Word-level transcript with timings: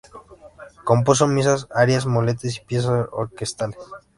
Compuso 0.83 1.27
misas, 1.27 1.67
arias, 1.69 2.07
motetes 2.07 2.57
y 2.57 2.61
piezas 2.61 3.07
orquestales. 3.11 3.77